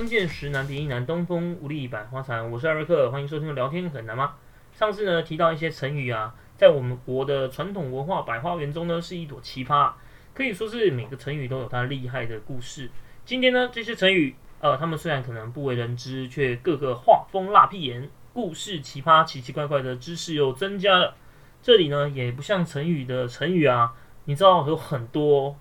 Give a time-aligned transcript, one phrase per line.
[0.00, 2.50] 相见时难别亦难，东风无力百花残。
[2.50, 4.32] 我是艾瑞克，欢迎收听聊天很难吗？
[4.72, 9.92] 上次呢提到一些成语啊，在我们国的传统文化百花园中呢是一朵奇葩，
[10.32, 12.90] 可以说是每个成语都有它厉害的故事。
[13.26, 21.14] 今天呢这些成语，呃，他们虽然可能不为人知，却个个画风辣屁眼，故事奇葩，奇奇怪怪的知识又增加了。
[21.60, 23.92] 这里呢也不像成语的成语啊，
[24.24, 25.58] 你知道有很多。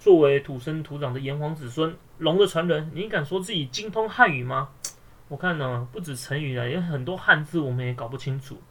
[0.00, 4.70] 作为土生土长的炎黄子孙，龙的传人，你敢说自己精通汉语吗？
[5.28, 8.62] 我看呢，不止成语啊，有很多汉字我们也搞不清楚。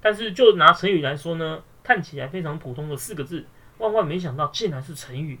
[0.00, 3.44] 但是就拿成语来说呢，看起来非常普通的四个字，
[3.76, 5.38] 万万没想到竟然是成语。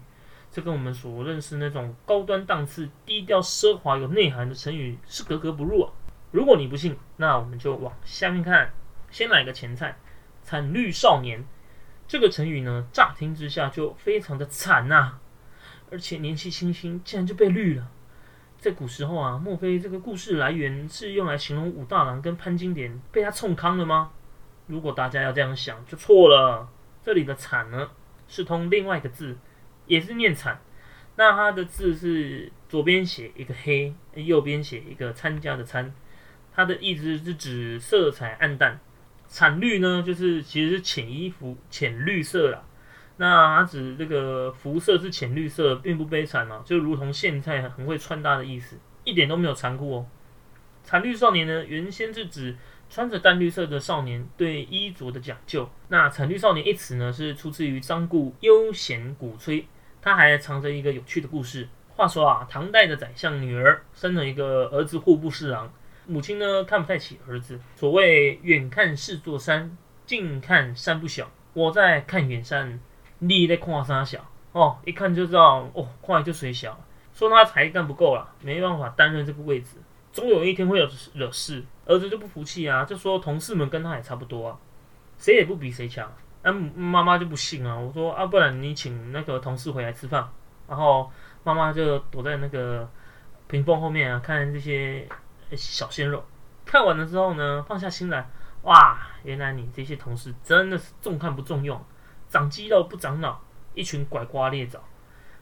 [0.52, 5.90] 这跟我们所认识那种高端档次、低调奢华、有内涵的成语是格格不入啊！
[6.32, 8.70] 如果你不信，那我们就往下面看。
[9.10, 9.96] 先来个前菜，
[10.42, 11.42] 惨绿少年。
[12.06, 15.18] 这个成语呢，乍听之下就非常的惨呐。
[15.90, 17.90] 而且年纪轻轻，竟然就被绿了。
[18.58, 24.12] 在古时候啊，莫非这个故事来源是用来形容武大郎跟潘金莲被他冲康了吗？
[24.66, 26.68] 如果大家要这样想，就错了。
[27.02, 27.90] 这里的“惨”呢，
[28.28, 29.38] 是通另外一个字，
[29.86, 30.60] 也是念“惨”。
[31.16, 35.92] 那它的字是左边写一个黑，右边写一个参加的“参”。
[36.52, 38.78] 它的意思是指色彩暗淡。
[39.26, 42.62] 惨绿呢，就是其实是浅衣服、浅绿色啦。
[43.20, 50.06] 那它指这个肤色是浅绿色，并不悲惨哦，就如同现在很会穿搭的意思，一点都没有残酷哦。
[50.82, 52.56] 惨绿少年呢，原先是指
[52.88, 55.68] 穿着淡绿色的少年对衣着的讲究。
[55.88, 59.60] 那惨绿少年一词呢，是出自于张顾《悠闲鼓吹》，
[60.00, 61.68] 它还藏着一个有趣的故事。
[61.90, 65.70] 话说啊，唐代的宰相女儿生了一个儿子户部侍郎，
[66.06, 67.60] 母亲呢看不太起儿子。
[67.76, 71.30] 所谓远看是座山，近看山不小。
[71.52, 72.80] 我在看远山。
[73.20, 74.22] 你在看啥小
[74.52, 74.76] 哦？
[74.84, 76.78] 一看就知道哦，看就水小。
[77.12, 79.76] 说他才干不够了，没办法担任这个位置，
[80.12, 81.62] 总有一天会有惹事。
[81.84, 84.58] 儿子就不服气啊，就说同事们跟他也差不多啊，
[85.18, 86.10] 谁也不比谁强。
[86.42, 90.26] 那妈妈就不信啊，我说啊，不然你请那个同事回来吃饭。
[90.68, 91.10] 然后
[91.42, 92.88] 妈妈就躲在那个
[93.48, 95.06] 屏风后面啊，看这些
[95.56, 96.24] 小鲜肉。
[96.64, 98.30] 看完了之后呢，放下心来，
[98.62, 101.78] 哇，原来你这些同事真的是重看不重用。
[102.30, 103.42] 长肌肉不长脑，
[103.74, 104.82] 一群拐瓜裂枣。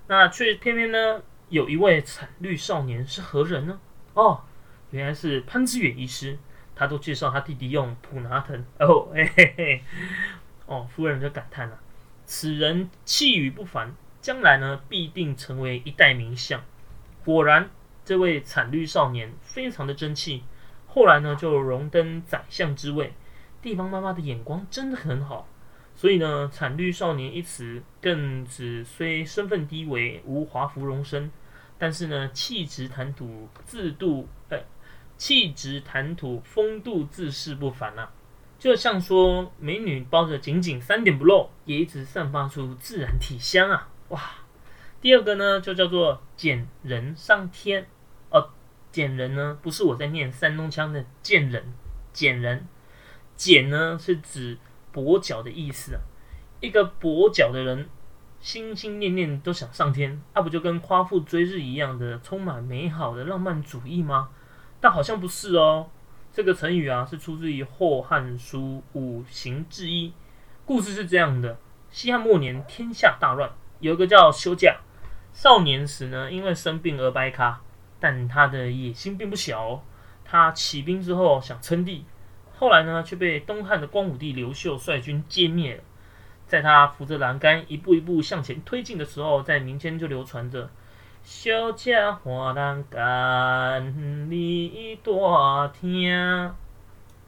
[0.06, 3.78] 那却偏偏呢，有一位惨绿少年是何人呢？
[4.15, 4.41] 哦，
[4.91, 6.38] 原来是潘之远医师。
[6.75, 8.65] 他都介绍他弟弟用普拿藤。
[8.78, 9.82] 哦，嘿嘿嘿。
[10.66, 11.78] 哦，夫人就感叹了：
[12.25, 16.62] 此人气宇不凡，将来呢必定成为一代名相。
[17.25, 17.69] 果然，
[18.05, 20.44] 这位惨绿少年非常的争气，
[20.87, 23.12] 后来呢就荣登宰相之位。
[23.60, 25.47] 地方妈妈的眼光真的很好。
[25.98, 31.28] 所以呢，惨绿少年一词更指虽身份低微，无华服容身，
[31.76, 34.60] 但是呢，气质谈吐自度，呃，
[35.16, 38.12] 气质谈吐风度自是不凡啊。
[38.60, 43.88] 就像说美女包着紧紧三点不漏，也一直散发出自然体香啊。
[44.10, 44.22] 哇，
[45.00, 47.88] 第二个呢，就叫做捡人上天。
[48.31, 48.50] 哦，
[48.92, 51.75] 捡人呢，不是我在念山东腔的贱人，
[52.12, 52.69] 捡人，
[53.34, 54.58] 捡呢是指。
[54.93, 56.00] 跛脚的意思啊，
[56.60, 57.88] 一个跛脚的人，
[58.41, 64.31] 心心念念都想上天，那不就跟夸父追日一样的充满美好的浪漫主义吗？
[64.81, 65.88] 但好像不是哦。
[66.32, 70.09] 这个成语啊，是出自于《后汉书·五行志一》。
[70.65, 71.59] 故事是这样的：
[71.91, 73.50] 西汉末年，天下大乱，
[73.81, 74.78] 有一个叫休假，
[75.32, 77.60] 少年时呢，因为生病而掰咖，
[77.99, 79.82] 但他的野心并不小哦。
[80.25, 82.05] 他起兵之后想称帝。
[82.58, 85.82] 后来呢，却被东汉的光武帝刘秀率军歼灭了。
[86.48, 90.70] 在他扶着栏杆一步一步向前推进的时候，在民间就流传着
[91.22, 96.52] “小家花栏杆里多听”，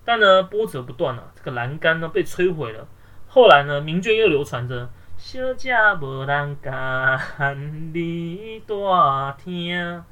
[0.04, 2.88] 但呢波折不断啊，这个栏杆呢被摧毁了。
[3.28, 10.02] 后来呢，民间又流传着“小家无栏杆里多听”，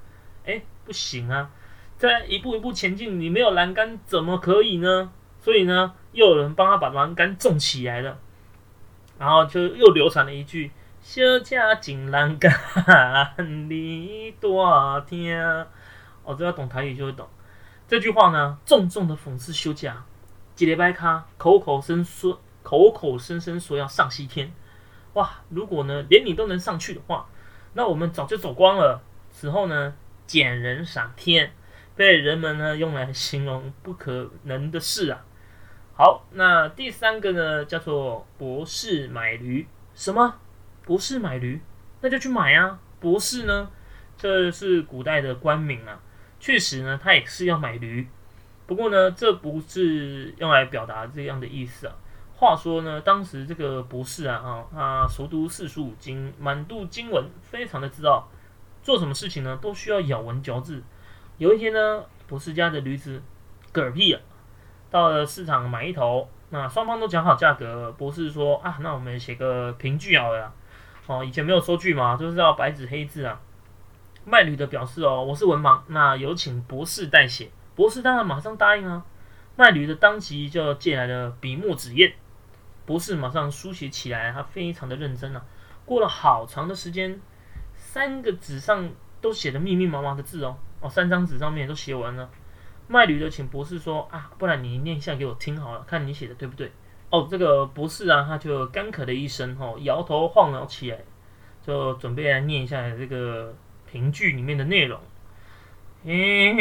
[0.47, 1.51] 哎，不行啊。
[1.99, 5.11] 在一步一步前进，你没有栏杆怎么可以呢？
[5.41, 8.17] 所以呢，又有人帮他把栏杆种起来了，
[9.19, 10.71] 然后就又流传了一句
[11.03, 12.53] “小家进栏杆
[13.67, 15.37] 你多听”。
[16.23, 17.27] 哦，只要懂台语就会懂。
[17.89, 20.05] 这句话呢，重重的讽刺休假，
[20.55, 24.53] 吉列拜卡口口声说，口口声声说要上西天。
[25.15, 27.27] 哇，如果呢，连你都能上去的话，
[27.73, 29.03] 那我们早就走光了。
[29.33, 29.95] 此后呢，
[30.29, 31.53] 捡人赏天。
[31.99, 35.25] 被人们呢用来形容不可能的事啊。
[35.95, 39.67] 好，那第三个呢叫做博士买驴。
[39.95, 40.37] 什么？
[40.85, 41.61] 博士买驴？
[42.01, 42.79] 那就去买啊。
[43.01, 43.69] 博士呢，
[44.17, 46.01] 这是古代的官名啊。
[46.39, 48.07] 确实呢，他也是要买驴。
[48.69, 51.97] 不过呢，这不是用来表达这样的意思啊。
[52.37, 58.31] 话说呢，当时这个博士啊，啊，他熟读四书五经，满肚经文，非常的知道
[58.85, 60.81] 做什么事情呢，都需要咬文嚼字。
[61.39, 63.23] 有一天呢，博士家的驴子
[63.73, 64.21] 嗝屁了，
[64.91, 67.93] 到了市场买一头，那双方都讲好价格。
[67.93, 70.53] 博士说啊，那我们写个凭据好了。
[71.07, 73.41] 哦，以前没有收据嘛，就是要白纸黑字啊。
[74.25, 77.49] 卖驴的表示哦，我是文盲，那有请博士代写。
[77.77, 79.07] 博士当然马上答应啊，
[79.55, 82.13] 卖驴的当即就借来了笔墨纸砚，
[82.85, 85.45] 博士马上书写起来，他非常的认真啊。
[85.85, 87.21] 过了好长的时间，
[87.77, 92.31] 三个纸上都写的密密麻麻的字哦，哦，三张纸上面都写完了。
[92.87, 96.71] 卖驴的请博士说啊，不然你念一下给我听好了，看你写的对不对？
[97.11, 100.99] 哦，这个博士啊，他就干咳的一声，哦，摇头晃脑起来，
[101.67, 103.55] 就准备来念一下这个
[103.91, 104.99] 评句里面的内容。
[106.05, 106.61] 嘿嘿，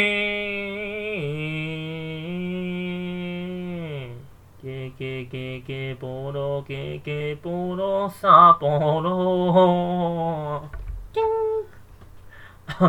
[4.60, 10.68] 给给给给菠萝，给给菠萝撒菠萝。
[11.12, 11.22] 叮，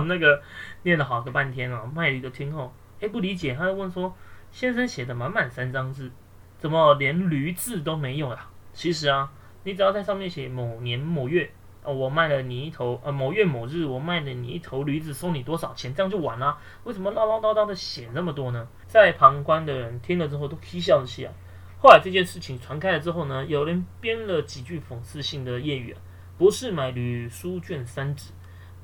[0.07, 0.41] 那个
[0.83, 4.15] 念了好个半天哦，卖驴的听后，哎不理解，他就问说
[4.51, 6.11] ：“先生写的满满三张字，
[6.57, 9.31] 怎么连驴字都没有啊？”其实啊，
[9.63, 11.51] 你只要在上面写某年某月。
[11.81, 15.91] 我卖了你一头，呃，某月某日我卖了你一头驴子，收你多少钱？
[15.95, 16.55] 这样就完了。
[16.83, 18.67] 为什么唠唠叨叨的写那么多呢？
[18.85, 21.31] 在旁观的人听了之后都嬉笑起来。
[21.79, 25.97] 后来这件事情传开了之后呢，有人编了几句讽刺性的谚语啊
[26.37, 28.33] ：“不是买驴，书卷三纸，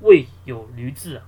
[0.00, 1.24] 未有驴字啊。”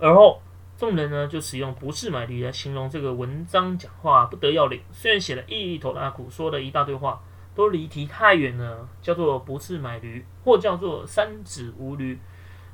[0.00, 0.42] 而后
[0.76, 4.80] 众人呢就使用“不是买驴”来形容这个文章讲话不得要领。
[4.90, 7.22] 虽然写了一头拉苦，说了一大堆话。
[7.52, 12.18] 都离题太远了，叫做不是买驴，或叫做三指无驴，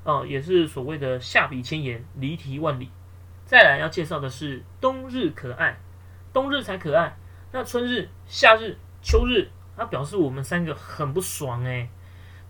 [0.04, 2.90] 哦，也是所谓的下笔千言，离题万里。
[3.46, 5.80] 再来要介绍的是冬日可爱，
[6.30, 7.16] 冬日才可爱，
[7.52, 11.88] 那春日、夏日、秋日，它表示我们三个很不爽哎。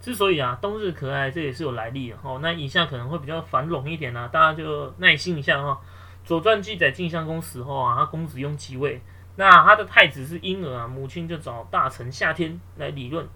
[0.00, 2.38] 之所以啊，冬日可爱，这也是有来历的哦。
[2.40, 5.80] 那以下可能会比较繁冗一点啊，大家就耐心一下哈。
[6.28, 9.00] 《左传》记载晋襄公死后啊，他公子雍即位。
[9.36, 13.26] 那他的太子是婴儿啊，母亲就找大臣夏天来理论。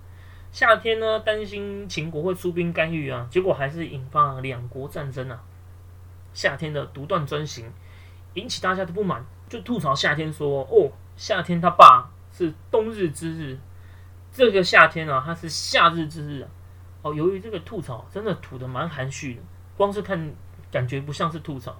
[0.52, 5.40] 夏天呢，担心秦国会出兵干预啊，结果还是引发两国战争啊。
[6.32, 7.72] 夏天的独断专行
[8.34, 13.58] 引起大家的不满，就吐槽夏天说：“哦，夏天他爸是冬日之日，
[14.32, 16.48] 这个夏天啊，它是夏日之日啊。”
[17.02, 19.40] 哦，由于这个吐槽真的吐的蛮含蓄的，
[19.74, 20.34] 光是看
[20.70, 21.74] 感觉不像是吐槽。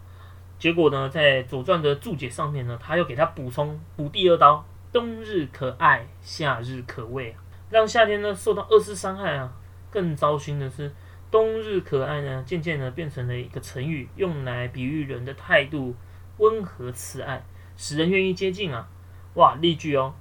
[0.58, 9.52] 结果呢，在《左传》的注解上面呢，他又给他补充补第二刀：冬日可爱，夏日可畏啊，让夏天呢受到二次伤害啊。
[9.90, 10.90] 更糟心的是，
[11.30, 15.94] 冬日可爱呢，渐渐的变成了一个成语，用来比喻人的态度
[16.38, 17.44] 温和慈爱，
[17.76, 18.88] 使人愿意接近啊。
[19.34, 20.14] 哇，例句哦，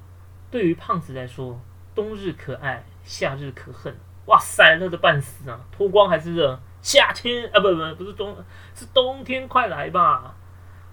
[0.52, 1.62] 对于胖子来说，
[2.00, 3.94] 冬日可爱，夏日可恨。
[4.28, 6.58] 哇塞，热的半死啊，脱光还是热。
[6.82, 8.34] 夏天啊，不不不是冬，
[8.74, 10.34] 是冬天，快来吧！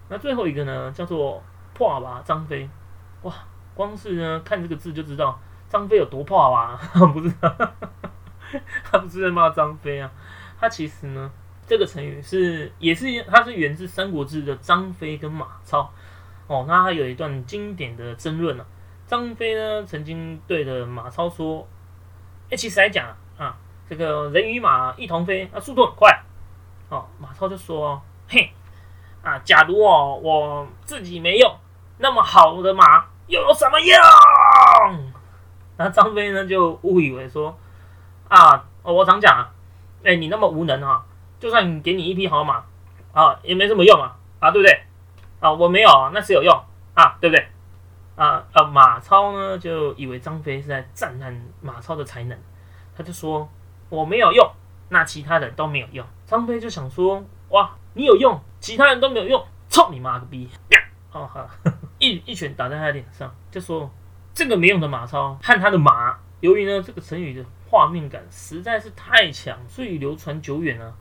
[0.09, 1.41] 那最后一个呢，叫做
[1.73, 2.69] 破吧张飞。
[3.21, 3.33] 哇，
[3.73, 6.77] 光是呢看这个字就知道张飞有多破吧？
[7.13, 7.33] 不是，
[8.83, 10.11] 他不是在骂张飞啊，
[10.59, 11.31] 他其实呢，
[11.65, 15.89] 这个成语是也是它是源自《三国志》的张飞跟马超。
[16.47, 18.65] 哦，那他有一段经典的争论啊。
[19.07, 21.65] 张飞呢曾经对着马超说
[22.51, 23.57] ：“哎，其实来讲啊。”
[23.89, 26.21] 这个人与马一同飞，啊，速度很快。
[26.89, 28.51] 哦，马超就说：“嘿，
[29.23, 31.49] 啊，假如哦我自己没用，
[31.97, 33.97] 那么好的马又有什么用？”
[35.77, 37.57] 那张飞呢就误以为说
[38.27, 39.49] ：“啊，我常讲啊，
[40.03, 41.05] 哎，你那么无能啊，
[41.39, 42.65] 就算给你一匹好马
[43.13, 44.81] 啊，也没什么用啊，啊，对不对？
[45.39, 46.53] 啊，我没有，那是有用
[46.93, 47.47] 啊，对不对？
[48.17, 52.37] 啊，呃，马超呢就以为张飞是在赞叹马超的才能，
[52.93, 53.47] 他就说。”
[53.89, 54.51] 我没有用，
[54.89, 56.05] 那其他人都没有用。
[56.25, 60.49] 张飞就想说：哇，你有用，其他人都没有用，操你妈个逼！
[61.13, 61.47] 哦哈，
[61.97, 63.89] 一一拳打在他脸上，就说
[64.33, 66.19] 这个没用的马超和他的马。
[66.41, 70.91] 由于呢这个成语的画面感实在是太强，所以流传久远啊。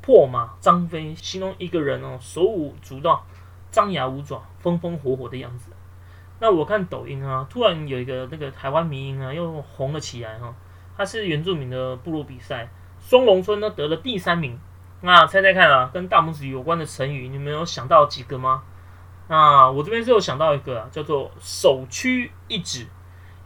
[0.00, 3.22] 破马张飞形容一个人哦，手舞足蹈、
[3.70, 5.70] 张牙舞爪、风风火火的样子。
[6.40, 10.52] 那我看抖音啊，突然有一个那个台湾民音啊又红了起来哈。
[10.96, 12.68] 它是原住民的部落比赛，
[12.98, 14.58] 松龙村呢得了第三名。
[15.02, 18.62] 那猜猜看啊，跟大拇指有关的成语，你们有想到几个吗？
[19.28, 22.86] 那我这边是有想到一个，叫做手屈一指。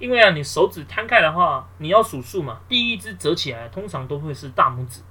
[0.00, 5.02] 因为啊，你手指摊开的话，你要数数嘛，第一只折起来，通常都会是大拇指。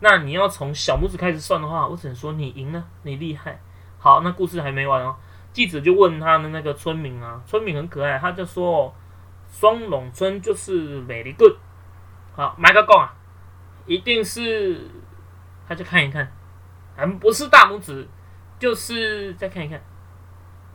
[0.00, 3.60] 那你要从小拇指开始算的话，我只能说你赢了，你厉害。
[3.98, 5.14] 好，那故事还没完哦。
[5.54, 8.92] 记者就问他的那个村民啊，村民很可爱，他就说
[9.48, 11.54] 双龙村就是美丽 good。
[12.34, 13.14] 好，买个够啊，
[13.86, 14.90] 一定是，
[15.68, 16.32] 他就看一看，
[16.96, 18.08] 嗯，不是大拇指，
[18.58, 19.80] 就是再看一看，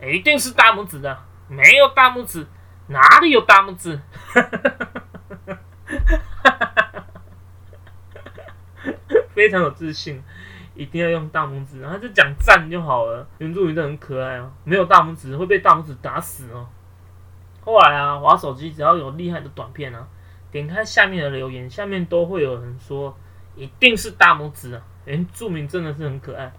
[0.00, 2.46] 一定是大拇指的，没有大拇指，
[2.86, 4.00] 哪里有大拇指？
[9.34, 10.22] 非常有自信。
[10.74, 13.26] 一定要用大拇指，然后就讲赞就好了。
[13.38, 16.66] 原住民都很可爱哦，没有大拇指会被大拇指打死哦。
[17.62, 20.06] 后来啊，滑手机只要有厉害的短片啊，
[20.50, 23.14] 点开下面的留言，下面都会有人说
[23.56, 24.82] 一定是大拇指啊。
[25.04, 26.52] 原住民真的是很可爱，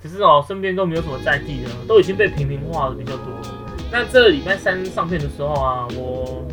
[0.00, 3.26] 只是哦，身边都没有什么在地的，都已经被平民化的比较多。
[3.92, 6.46] 那这礼拜三上片的时候啊，我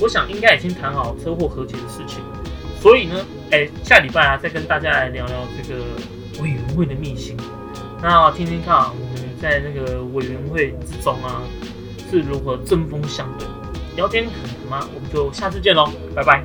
[0.00, 2.22] 我想应该已经谈好车祸和解的事情，
[2.78, 3.16] 所以呢，
[3.50, 5.84] 哎，下礼拜啊，再跟大家来聊聊这个。
[6.42, 7.36] 委员会的秘辛，
[8.02, 11.42] 那听听看我们在那个委员会之中啊，
[12.10, 13.46] 是如何针锋相对？
[13.96, 14.32] 聊天很
[14.70, 14.88] 难吗？
[14.94, 16.44] 我们就下次见喽，拜拜。